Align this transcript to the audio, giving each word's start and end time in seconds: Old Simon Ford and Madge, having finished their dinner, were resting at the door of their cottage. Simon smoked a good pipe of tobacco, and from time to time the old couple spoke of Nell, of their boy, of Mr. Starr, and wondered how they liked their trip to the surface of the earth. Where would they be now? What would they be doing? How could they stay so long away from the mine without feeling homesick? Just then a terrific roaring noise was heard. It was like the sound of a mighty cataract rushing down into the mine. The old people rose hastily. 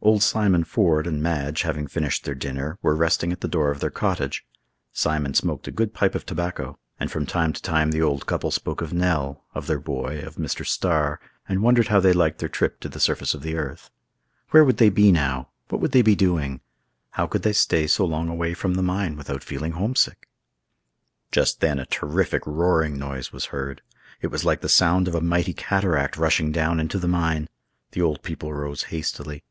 Old 0.00 0.22
Simon 0.24 0.64
Ford 0.64 1.06
and 1.06 1.22
Madge, 1.22 1.62
having 1.62 1.86
finished 1.86 2.24
their 2.24 2.34
dinner, 2.34 2.78
were 2.82 2.96
resting 2.96 3.30
at 3.30 3.40
the 3.42 3.48
door 3.48 3.70
of 3.70 3.78
their 3.80 3.90
cottage. 3.90 4.44
Simon 4.92 5.34
smoked 5.34 5.68
a 5.68 5.72
good 5.72 5.92
pipe 5.94 6.14
of 6.14 6.24
tobacco, 6.24 6.78
and 6.98 7.10
from 7.10 7.26
time 7.26 7.52
to 7.52 7.60
time 7.60 7.90
the 7.90 8.02
old 8.02 8.24
couple 8.26 8.50
spoke 8.50 8.80
of 8.80 8.92
Nell, 8.92 9.44
of 9.54 9.66
their 9.66 9.78
boy, 9.78 10.20
of 10.20 10.36
Mr. 10.36 10.66
Starr, 10.66 11.20
and 11.48 11.62
wondered 11.62 11.88
how 11.88 12.00
they 12.00 12.12
liked 12.12 12.38
their 12.38 12.48
trip 12.48 12.80
to 12.80 12.88
the 12.88 12.98
surface 13.00 13.34
of 13.34 13.42
the 13.42 13.56
earth. 13.56 13.90
Where 14.50 14.64
would 14.64 14.78
they 14.78 14.88
be 14.88 15.12
now? 15.12 15.50
What 15.68 15.80
would 15.80 15.92
they 15.92 16.02
be 16.02 16.16
doing? 16.16 16.60
How 17.10 17.26
could 17.26 17.42
they 17.42 17.52
stay 17.52 17.86
so 17.86 18.04
long 18.04 18.28
away 18.28 18.54
from 18.54 18.74
the 18.74 18.82
mine 18.82 19.16
without 19.16 19.44
feeling 19.44 19.72
homesick? 19.72 20.28
Just 21.30 21.60
then 21.60 21.78
a 21.78 21.86
terrific 21.86 22.46
roaring 22.46 22.98
noise 22.98 23.32
was 23.32 23.46
heard. 23.46 23.82
It 24.22 24.28
was 24.28 24.44
like 24.44 24.60
the 24.60 24.68
sound 24.68 25.06
of 25.06 25.14
a 25.14 25.20
mighty 25.20 25.52
cataract 25.52 26.16
rushing 26.16 26.50
down 26.50 26.80
into 26.80 26.98
the 26.98 27.08
mine. 27.08 27.48
The 27.92 28.02
old 28.02 28.22
people 28.22 28.52
rose 28.52 28.84
hastily. 28.84 29.44